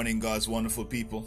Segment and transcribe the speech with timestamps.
[0.00, 1.26] Morning, God's wonderful people.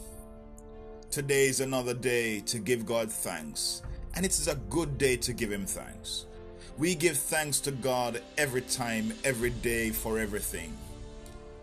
[1.11, 3.83] Today is another day to give God thanks,
[4.15, 6.25] and it is a good day to give Him thanks.
[6.79, 10.75] We give thanks to God every time, every day, for everything.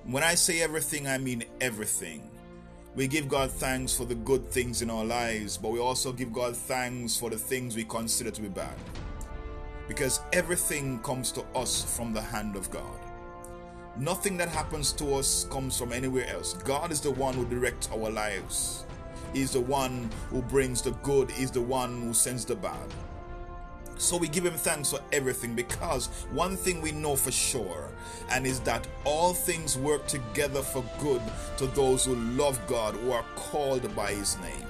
[0.05, 2.31] When I say everything, I mean everything.
[2.95, 6.33] We give God thanks for the good things in our lives, but we also give
[6.33, 8.77] God thanks for the things we consider to be bad.
[9.89, 13.10] Because everything comes to us from the hand of God.
[13.97, 16.55] Nothing that happens to us comes from anywhere else.
[16.55, 18.85] God is the one who directs our lives.
[19.33, 22.89] He's the one who brings the good, He's the one who sends the bad.
[24.01, 27.91] So we give him thanks for everything because one thing we know for sure,
[28.31, 31.21] and is that all things work together for good
[31.59, 34.67] to those who love God, who are called by his name.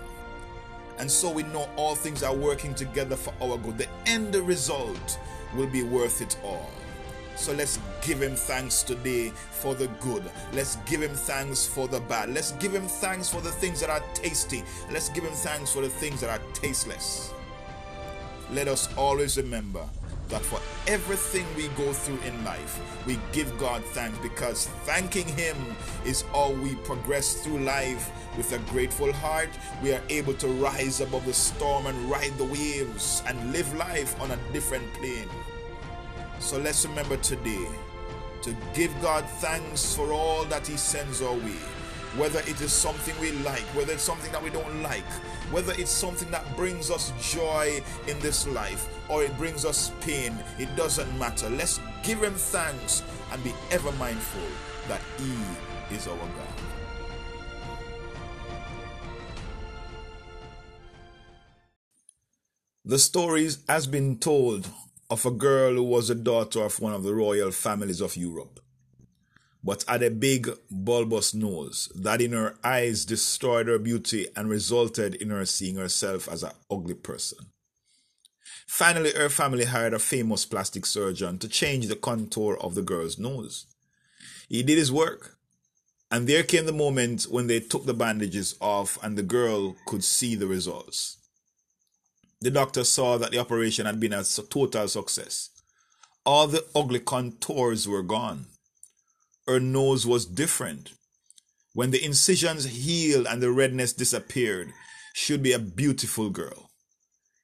[0.98, 3.78] And so we know all things are working together for our good.
[3.78, 5.19] The end result
[5.55, 6.69] will be worth it all.
[7.41, 10.22] So let's give him thanks today for the good.
[10.52, 12.28] Let's give him thanks for the bad.
[12.28, 14.62] Let's give him thanks for the things that are tasty.
[14.92, 17.33] Let's give him thanks for the things that are tasteless.
[18.52, 19.88] Let us always remember
[20.28, 25.56] that for everything we go through in life, we give God thanks because thanking Him
[26.05, 29.48] is how we progress through life with a grateful heart.
[29.83, 34.20] We are able to rise above the storm and ride the waves and live life
[34.20, 35.28] on a different plane.
[36.41, 37.69] So let's remember today
[38.42, 41.60] to give God thanks for all that He sends our way.
[42.16, 45.06] Whether it is something we like, whether it's something that we don't like,
[45.52, 50.34] whether it's something that brings us joy in this life or it brings us pain,
[50.58, 51.48] it doesn't matter.
[51.50, 54.42] Let's give Him thanks and be ever mindful
[54.89, 56.61] that He is our God.
[62.84, 64.68] The stories has been told
[65.11, 68.61] of a girl who was a daughter of one of the royal families of Europe,
[69.63, 75.17] but had a big bulbous nose that in her eyes destroyed her beauty and resulted
[75.17, 77.39] in her seeing herself as an ugly person.
[78.69, 83.19] Finally, her family hired a famous plastic surgeon to change the contour of the girl's
[83.19, 83.67] nose.
[84.48, 85.37] He did his work,
[86.09, 90.05] and there came the moment when they took the bandages off and the girl could
[90.05, 91.20] see the results.
[92.42, 95.51] The doctor saw that the operation had been a total success.
[96.24, 98.46] All the ugly contours were gone.
[99.46, 100.92] Her nose was different.
[101.74, 104.73] When the incisions healed and the redness disappeared,
[105.12, 106.70] she would be a beautiful girl.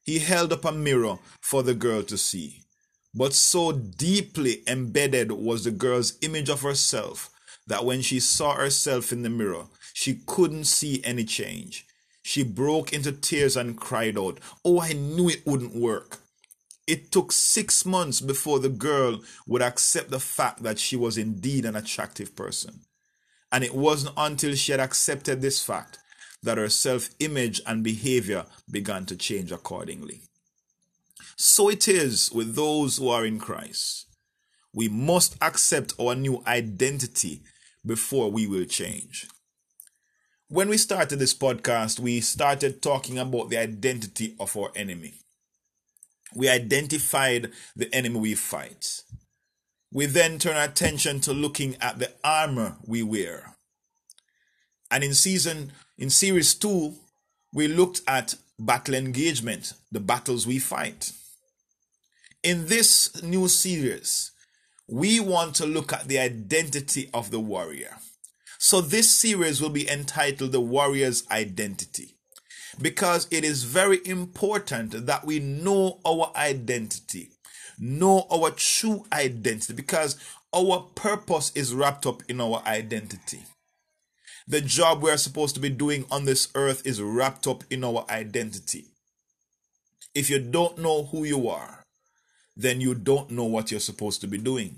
[0.03, 2.63] He held up a mirror for the girl to see.
[3.15, 7.31] But so deeply embedded was the girl's image of herself
[7.67, 11.86] that when she saw herself in the mirror, she couldn't see any change.
[12.27, 16.23] She broke into tears and cried out, Oh, I knew it wouldn't work.
[16.85, 21.65] It took six months before the girl would accept the fact that she was indeed
[21.65, 22.81] an attractive person.
[23.53, 26.01] And it wasn't until she had accepted this fact
[26.43, 30.23] that her self image and behavior began to change accordingly.
[31.37, 34.07] So it is with those who are in Christ.
[34.75, 37.43] We must accept our new identity
[37.87, 39.29] before we will change.
[40.49, 45.15] When we started this podcast, we started talking about the identity of our enemy.
[46.37, 49.03] We identified the enemy we fight.
[49.93, 53.57] We then turn our attention to looking at the armor we wear.
[54.89, 56.95] And in season, in series two,
[57.53, 61.11] we looked at battle engagement, the battles we fight.
[62.45, 64.31] In this new series,
[64.87, 67.97] we want to look at the identity of the warrior.
[68.59, 72.17] So this series will be entitled The Warrior's Identity
[72.81, 77.31] because it is very important that we know our identity,
[77.79, 80.17] know our true identity because
[80.55, 83.45] our purpose is wrapped up in our identity.
[84.49, 87.85] The job we are supposed to be doing on this earth is wrapped up in
[87.85, 88.87] our identity.
[90.15, 91.83] If you don't know who you are,
[92.57, 94.77] then you don't know what you're supposed to be doing.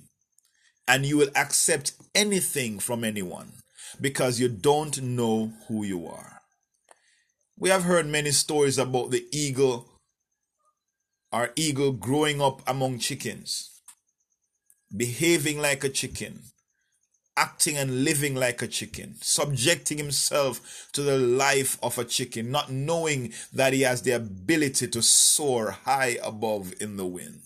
[0.88, 3.52] And you will accept anything from anyone
[4.00, 6.40] because you don't know who you are.
[7.58, 9.88] We have heard many stories about the eagle,
[11.32, 13.80] our eagle growing up among chickens,
[14.96, 16.42] behaving like a chicken,
[17.36, 22.70] acting and living like a chicken, subjecting himself to the life of a chicken, not
[22.70, 27.42] knowing that he has the ability to soar high above in the wind.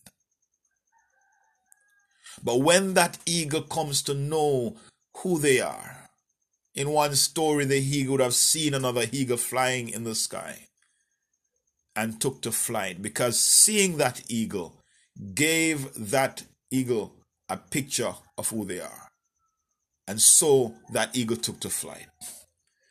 [2.42, 4.76] But when that eagle comes to know
[5.18, 6.01] who they are,
[6.74, 10.68] in one story, the eagle would have seen another eagle flying in the sky
[11.94, 14.80] and took to flight because seeing that eagle
[15.34, 17.14] gave that eagle
[17.48, 19.10] a picture of who they are.
[20.08, 22.06] And so that eagle took to flight.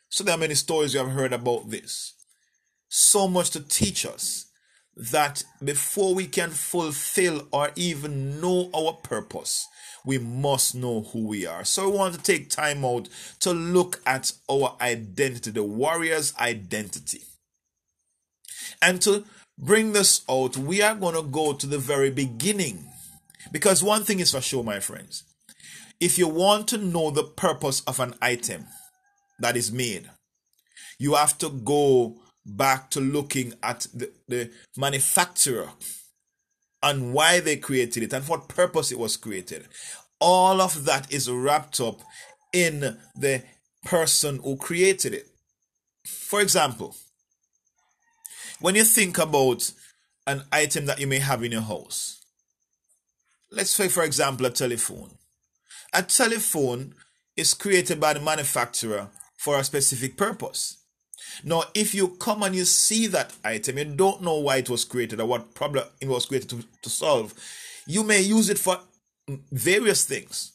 [0.08, 2.14] So there are many stories you have heard about this.
[2.88, 4.46] So much to teach us
[4.96, 9.66] that before we can fulfill or even know our purpose,
[10.04, 11.64] we must know who we are.
[11.64, 13.08] So we want to take time out
[13.40, 17.22] to look at our identity, the warrior's identity.
[18.80, 19.24] And to
[19.58, 22.88] bring this out, we are going to go to the very beginning.
[23.50, 25.24] Because one thing is for sure, my friends.
[26.00, 28.66] If you want to know the purpose of an item
[29.38, 30.10] that is made,
[30.98, 35.70] you have to go back to looking at the, the manufacturer
[36.82, 39.66] and why they created it and what purpose it was created.
[40.20, 42.00] All of that is wrapped up
[42.52, 43.42] in the
[43.84, 45.28] person who created it.
[46.04, 46.96] For example,
[48.60, 49.72] when you think about
[50.26, 52.24] an item that you may have in your house,
[53.50, 55.10] let's say, for example, a telephone.
[55.92, 56.94] A telephone
[57.36, 60.81] is created by the manufacturer for a specific purpose.
[61.44, 64.84] Now, if you come and you see that item, you don't know why it was
[64.84, 67.34] created or what problem it was created to, to solve,
[67.86, 68.78] you may use it for
[69.50, 70.52] various things.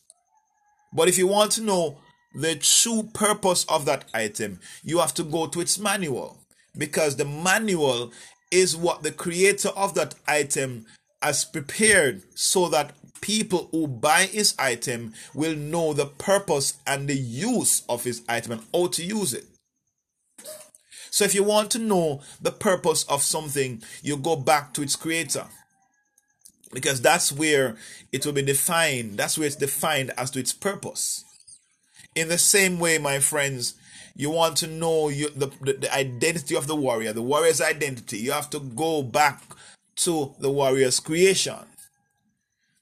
[0.93, 1.97] But if you want to know
[2.33, 6.37] the true purpose of that item, you have to go to its manual
[6.77, 8.11] because the manual
[8.51, 10.85] is what the creator of that item
[11.21, 17.17] has prepared so that people who buy his item will know the purpose and the
[17.17, 19.45] use of his item and how to use it.
[21.17, 24.95] So if you want to know the purpose of something, you go back to its
[24.95, 25.45] creator.
[26.71, 27.75] Because that's where
[28.11, 29.17] it will be defined.
[29.17, 31.25] That's where it's defined as to its purpose.
[32.13, 33.73] In the same way, my friends,
[34.15, 38.19] you want to know the, the, the identity of the warrior, the warrior's identity.
[38.19, 39.41] You have to go back
[40.03, 41.65] to the warrior's creation.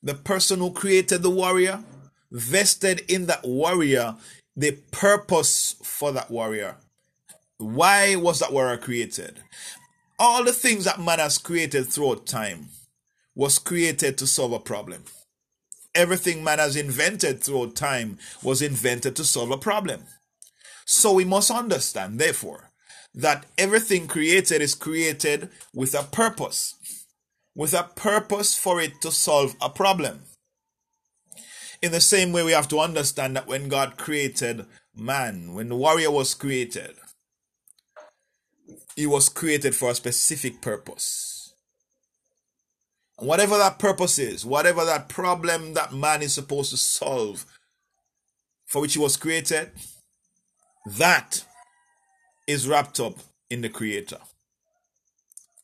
[0.04, 1.86] The person who created the warrior
[2.34, 4.18] vested in that warrior
[4.58, 6.76] the purpose for that warrior
[7.58, 9.40] why was that world created?
[10.20, 12.68] All the things that man has created throughout time
[13.36, 15.04] was created to solve a problem.
[15.94, 20.04] Everything man has invented throughout time was invented to solve a problem.
[20.86, 22.72] So we must understand, therefore,
[23.14, 26.76] that everything created is created with a purpose,
[27.56, 30.24] with a purpose for it to solve a problem.
[31.82, 34.66] In the same way, we have to understand that when God created
[34.96, 36.96] man, when the warrior was created,
[38.96, 41.54] he was created for a specific purpose.
[43.18, 47.46] And whatever that purpose is, whatever that problem that man is supposed to solve
[48.66, 49.72] for which he was created,
[50.86, 51.46] that
[52.48, 53.20] is wrapped up
[53.50, 54.20] in the creator.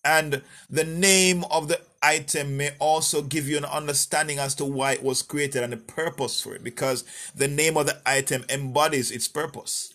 [0.04, 4.94] And the name of the item may also give you an understanding as to why
[4.94, 7.04] it was created and the purpose for it, because
[7.36, 9.94] the name of the item embodies its purpose.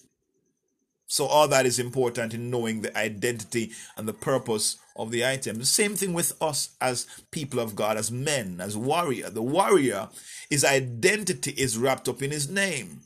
[1.07, 5.59] So all that is important in knowing the identity and the purpose of the item.
[5.59, 9.31] The same thing with us as people of God, as men, as warrior.
[9.31, 10.09] The warrior,
[10.51, 13.03] his identity is wrapped up in his name.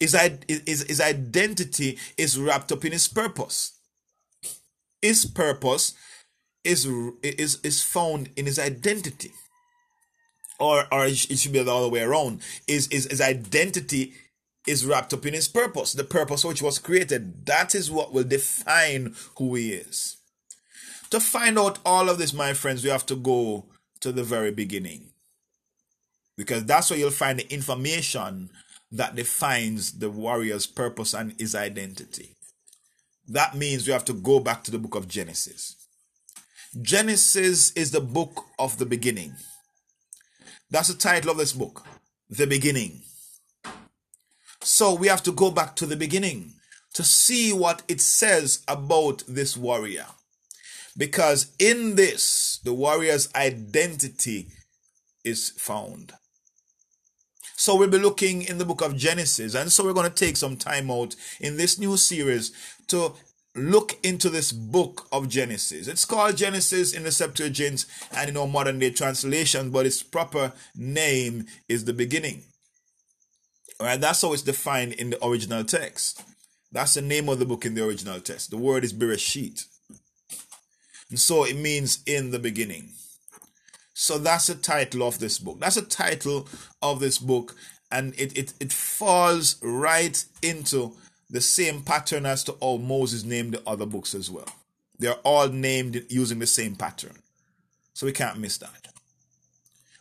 [0.00, 3.78] His, his, his identity is wrapped up in his purpose.
[5.00, 5.94] His purpose
[6.64, 6.86] is,
[7.22, 9.30] is, is found in his identity.
[10.58, 12.40] Or, or it should be the other way around.
[12.66, 14.14] Is, is his identity
[14.66, 17.46] is wrapped up in his purpose, the purpose which was created.
[17.46, 20.16] That is what will define who he is.
[21.10, 23.66] To find out all of this, my friends, we have to go
[24.00, 25.10] to the very beginning.
[26.36, 28.50] Because that's where you'll find the information
[28.90, 32.36] that defines the warrior's purpose and his identity.
[33.28, 35.76] That means we have to go back to the book of Genesis.
[36.80, 39.34] Genesis is the book of the beginning.
[40.70, 41.84] That's the title of this book,
[42.30, 43.02] The Beginning.
[44.62, 46.54] So we have to go back to the beginning
[46.94, 50.06] to see what it says about this warrior.
[50.96, 54.48] Because in this, the warrior's identity
[55.24, 56.12] is found.
[57.56, 59.54] So we'll be looking in the book of Genesis.
[59.54, 62.52] And so we're going to take some time out in this new series
[62.88, 63.12] to
[63.54, 65.86] look into this book of Genesis.
[65.86, 70.52] It's called Genesis in the Septuagint and in our modern day translation, but its proper
[70.74, 72.44] name is the beginning.
[73.82, 76.22] All right, that's how it's defined in the original text.
[76.70, 78.50] That's the name of the book in the original text.
[78.52, 79.66] The word is Bereshit.
[81.10, 82.90] And so it means in the beginning.
[83.92, 85.58] So that's the title of this book.
[85.58, 86.48] That's the title
[86.80, 87.56] of this book.
[87.90, 90.92] And it, it, it falls right into
[91.28, 94.46] the same pattern as to how Moses named the other books as well.
[94.96, 97.16] They're all named using the same pattern.
[97.94, 98.92] So we can't miss that.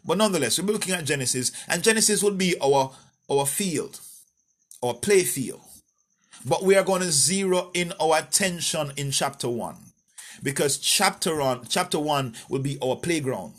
[0.06, 2.92] But nonetheless, we'll be looking at Genesis, and Genesis will be our
[3.32, 4.02] our field.
[4.82, 5.62] or playfield.
[6.46, 9.76] But we are going to zero in our attention in chapter 1
[10.42, 13.54] because chapter 1 chapter 1 will be our playground.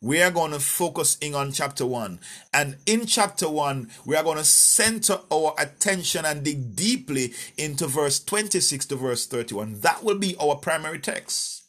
[0.00, 2.20] We are going to focus in on chapter 1
[2.54, 7.86] and in chapter 1 we are going to center our attention and dig deeply into
[7.88, 9.80] verse 26 to verse 31.
[9.80, 11.61] That will be our primary text.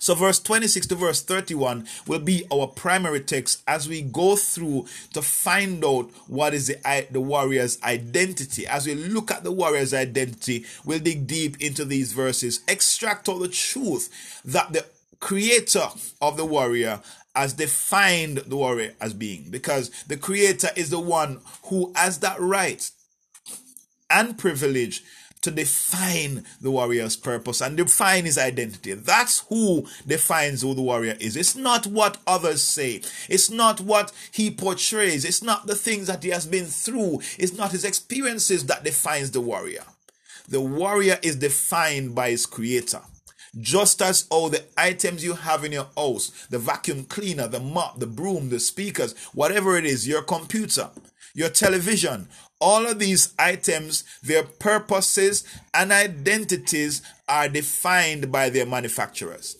[0.00, 4.86] So, verse 26 to verse 31 will be our primary text as we go through
[5.12, 8.66] to find out what is the, the warrior's identity.
[8.66, 13.38] As we look at the warrior's identity, we'll dig deep into these verses, extract all
[13.38, 14.86] the truth that the
[15.20, 15.86] creator
[16.22, 17.00] of the warrior
[17.36, 22.40] has defined the warrior as being because the creator is the one who has that
[22.40, 22.90] right
[24.08, 25.04] and privilege
[25.42, 28.94] to define the warrior's purpose and define his identity.
[28.94, 31.36] That's who defines who the warrior is.
[31.36, 33.02] It's not what others say.
[33.28, 35.24] It's not what he portrays.
[35.24, 37.20] It's not the things that he has been through.
[37.38, 39.84] It's not his experiences that defines the warrior.
[40.48, 43.00] The warrior is defined by his creator.
[43.58, 47.98] Just as all the items you have in your house, the vacuum cleaner, the mop,
[47.98, 50.90] the broom, the speakers, whatever it is, your computer,
[51.34, 52.28] your television,
[52.60, 59.56] all of these items, their purposes and identities are defined by their manufacturers.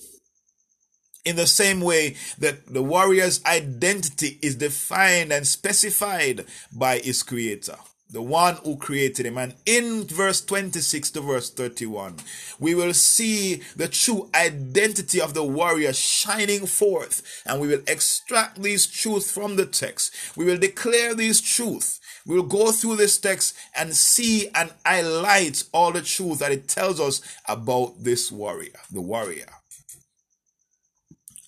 [1.24, 7.76] In the same way that the warrior's identity is defined and specified by his creator,
[8.10, 9.38] the one who created him.
[9.38, 12.16] And in verse 26 to verse 31,
[12.58, 18.62] we will see the true identity of the warrior shining forth, and we will extract
[18.62, 20.14] these truths from the text.
[20.36, 25.92] We will declare these truths We'll go through this text and see and highlight all
[25.92, 29.48] the truth that it tells us about this warrior, the warrior.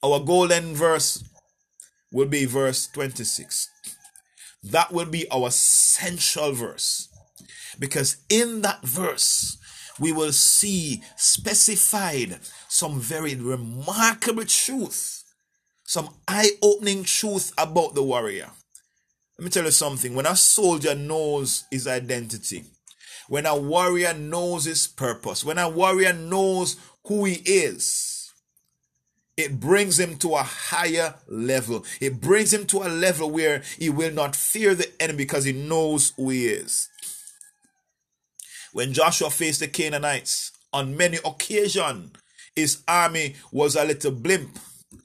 [0.02, 1.23] Our golden verse
[2.11, 3.69] will be verse 26.
[4.62, 7.09] That will be our central verse.
[7.78, 9.59] Because in that verse,
[9.99, 12.38] we will see specified
[12.69, 15.25] some very remarkable truth,
[15.85, 18.50] some eye opening truth about the warrior.
[19.38, 20.14] Let me tell you something.
[20.14, 22.64] When a soldier knows his identity,
[23.28, 26.76] when a warrior knows his purpose, when a warrior knows
[27.07, 28.12] who he is,
[29.37, 31.85] it brings him to a higher level.
[32.01, 35.53] It brings him to a level where he will not fear the enemy because he
[35.53, 36.89] knows who he is.
[38.73, 42.12] When Joshua faced the Canaanites, on many occasions,
[42.57, 44.59] his army was a little blimp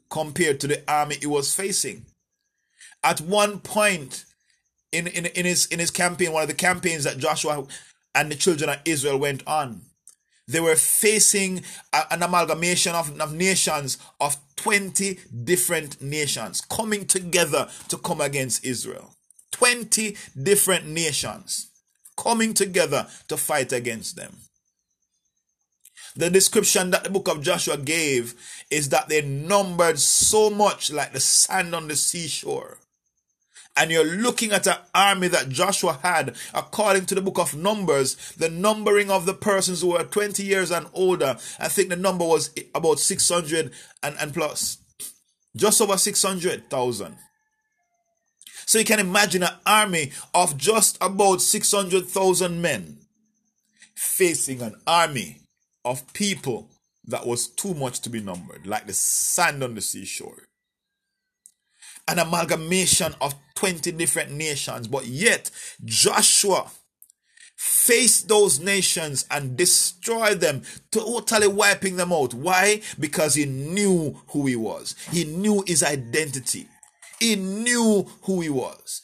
[0.10, 2.06] compared to the army he was facing.
[3.04, 4.26] At one point
[4.92, 7.66] in, in, in his in his campaign, one of the campaigns that Joshua
[8.16, 9.82] and the children of Israel went on,
[10.48, 11.64] they were facing
[11.94, 18.66] a, an amalgamation of, of nations of 20 different nations coming together to come against
[18.66, 19.14] Israel.
[19.52, 21.68] 20 different nations
[22.16, 24.38] coming together to fight against them.
[26.16, 28.34] The description that the book of Joshua gave
[28.72, 32.80] is that they numbered so much like the sand on the seashore
[33.78, 38.16] and you're looking at an army that Joshua had, according to the book of Numbers,
[38.34, 42.26] the numbering of the persons who were 20 years and older, I think the number
[42.26, 44.80] was about 600 and, and plus.
[45.56, 47.18] Just over 600,000.
[48.66, 52.98] So you can imagine an army of just about 600,000 men
[53.96, 55.42] facing an army
[55.86, 56.70] of people
[57.06, 60.48] that was too much to be numbered, like the sand on the seashore
[62.08, 64.88] an amalgamation of 20 different nations.
[64.88, 65.52] But yet,
[65.84, 66.70] Joshua
[67.56, 70.62] faced those nations and destroyed them,
[70.92, 72.34] totally wiping them out.
[72.34, 72.82] Why?
[73.00, 76.68] Because he knew who he was, he knew his identity,
[77.20, 79.02] he knew who he was.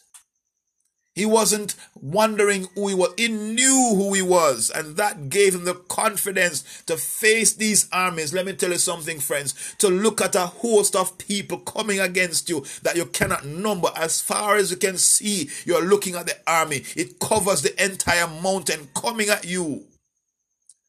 [1.15, 3.13] He wasn't wondering who he was.
[3.17, 4.71] He knew who he was.
[4.71, 8.33] And that gave him the confidence to face these armies.
[8.33, 9.75] Let me tell you something, friends.
[9.77, 13.89] To look at a host of people coming against you that you cannot number.
[13.95, 16.83] As far as you can see, you're looking at the army.
[16.95, 19.85] It covers the entire mountain coming at you.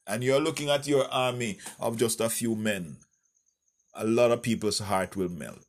[0.06, 2.96] And you're looking at your army of just a few men.
[3.92, 5.60] A lot of people's heart will melt.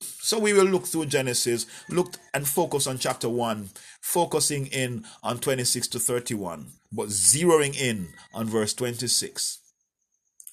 [0.00, 3.70] So we will look through Genesis, look and focus on chapter 1,
[4.02, 9.58] focusing in on 26 to 31, but zeroing in on verse 26.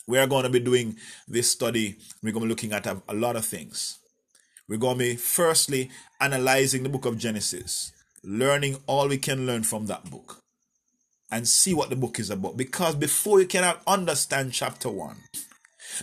[0.08, 0.96] We are going to be doing
[1.28, 1.98] this study.
[2.24, 4.00] We're going to be looking at a, a lot of things.
[4.70, 5.90] We're going to be firstly
[6.22, 7.92] analyzing the book of Genesis,
[8.24, 10.40] learning all we can learn from that book,
[11.30, 12.56] and see what the book is about.
[12.56, 15.18] Because before you can understand chapter 1,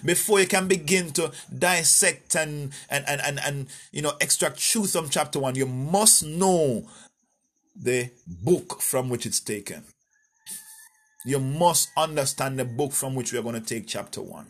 [0.04, 4.92] before you can begin to dissect and and and and, and you know extract truth
[4.92, 6.86] from chapter one you must know
[7.74, 9.84] the book from which it's taken.
[11.24, 14.46] You must understand the book from which we are going to take chapter 1.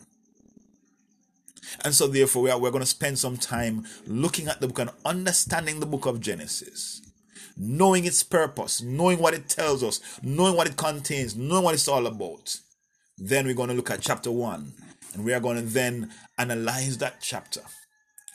[1.85, 4.79] And so, therefore, we are, we're going to spend some time looking at the book
[4.79, 7.01] and understanding the book of Genesis,
[7.57, 11.87] knowing its purpose, knowing what it tells us, knowing what it contains, knowing what it's
[11.87, 12.57] all about.
[13.17, 14.73] Then we're going to look at chapter 1,
[15.13, 17.61] and we are going to then analyze that chapter,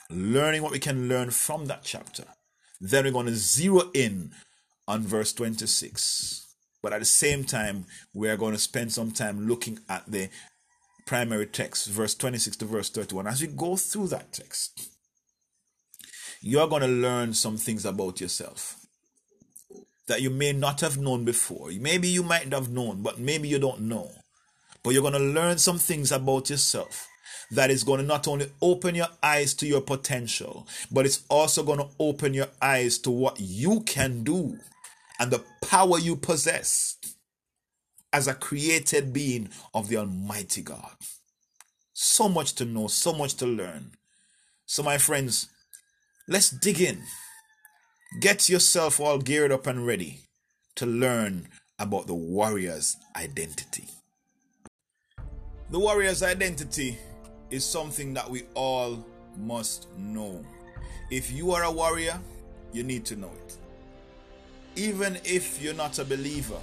[0.09, 2.25] learning what we can learn from that chapter.
[2.79, 4.31] Then we're going to zero in
[4.87, 6.47] on verse 26.
[6.81, 10.29] But at the same time, we are going to spend some time looking at the
[11.05, 13.27] primary text, verse 26 to verse 31.
[13.27, 14.89] As we go through that text,
[16.41, 18.77] you're going to learn some things about yourself
[20.07, 21.69] that you may not have known before.
[21.79, 24.09] Maybe you might have known, but maybe you don't know.
[24.83, 27.07] But you're going to learn some things about yourself
[27.51, 31.63] that is going to not only open your eyes to your potential, but it's also
[31.63, 34.57] going to open your eyes to what you can do
[35.19, 36.97] and the power you possess
[38.13, 40.95] as a created being of the Almighty God.
[41.93, 43.91] So much to know, so much to learn.
[44.65, 45.49] So, my friends,
[46.27, 47.03] let's dig in.
[48.21, 50.21] Get yourself all geared up and ready
[50.75, 53.87] to learn about the warrior's identity.
[55.71, 56.97] The warrior's identity
[57.51, 59.05] is something that we all
[59.37, 60.43] must know.
[61.11, 62.19] If you are a warrior,
[62.73, 63.57] you need to know it.
[64.75, 66.59] Even if you're not a believer,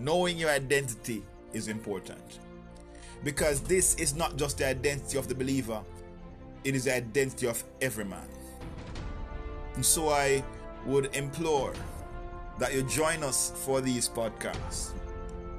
[0.00, 1.22] knowing your identity
[1.52, 2.40] is important.
[3.22, 5.80] Because this is not just the identity of the believer,
[6.64, 8.26] it is the identity of every man.
[9.76, 10.42] And so I
[10.84, 11.72] would implore
[12.58, 14.90] that you join us for these podcasts,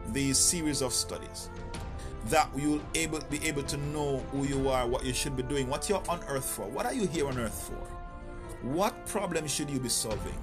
[0.10, 1.50] these series of studies,
[2.30, 5.68] that you'll able, be able to know who you are, what you should be doing,
[5.68, 6.66] what you're on earth for.
[6.68, 8.68] What are you here on earth for?
[8.68, 10.38] What problem should you be solving?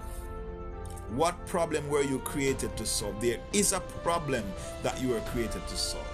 [1.11, 3.21] What problem were you created to solve?
[3.21, 4.45] There is a problem
[4.83, 6.07] that you were created to solve.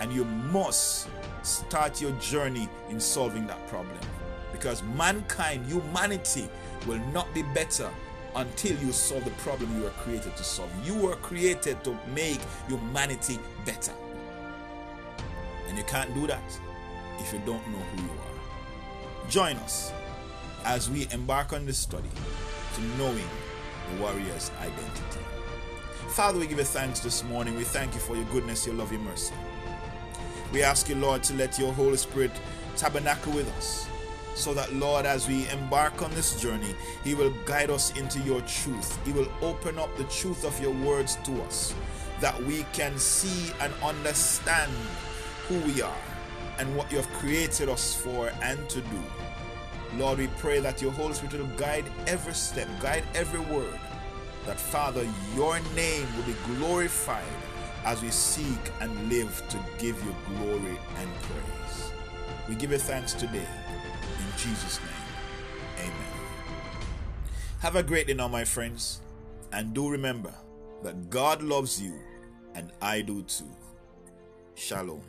[0.00, 1.08] And you must
[1.42, 3.98] start your journey in solving that problem.
[4.52, 6.48] Because mankind, humanity,
[6.86, 7.90] will not be better
[8.36, 10.70] until you solve the problem you were created to solve.
[10.84, 13.92] You were created to make humanity better.
[15.68, 16.60] And you can't do that
[17.18, 19.28] if you don't know who you are.
[19.28, 19.92] Join us
[20.64, 22.10] as we embark on this study
[22.74, 23.28] to knowing
[23.90, 25.20] the warrior's identity.
[26.08, 27.56] Father, we give you thanks this morning.
[27.56, 29.34] We thank you for your goodness, your love, your mercy.
[30.52, 32.32] We ask you, Lord, to let your Holy Spirit
[32.76, 33.86] tabernacle with us
[34.34, 38.40] so that, Lord, as we embark on this journey, He will guide us into your
[38.42, 38.98] truth.
[39.04, 41.74] He will open up the truth of your words to us
[42.20, 44.70] that we can see and understand
[45.48, 45.96] who we are
[46.58, 49.02] and what you have created us for and to do.
[49.96, 53.80] Lord, we pray that your Holy Spirit will guide every step, guide every word.
[54.46, 57.24] That, Father, your name will be glorified
[57.84, 61.92] as we seek and live to give you glory and praise.
[62.48, 63.46] We give you thanks today.
[64.42, 66.14] Jesus' name, amen.
[67.60, 69.02] Have a great day now, my friends.
[69.52, 70.32] And do remember
[70.82, 71.92] that God loves you
[72.54, 73.50] and I do too.
[74.54, 75.02] Shalom.